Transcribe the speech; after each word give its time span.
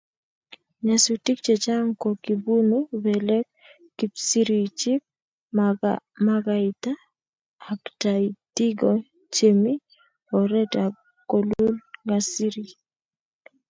Nyasutik 0.85 1.37
chechang 1.45 1.89
ko 2.01 2.09
kibunu 2.23 2.77
belek, 3.03 3.45
kipsirichik, 3.97 5.01
makaita 6.25 6.91
ak 7.71 7.81
taitigo 8.01 8.91
chemi 9.33 9.73
oret 10.39 10.73
ak 10.85 10.93
kolul 11.29 11.73
garisiek 12.07 12.69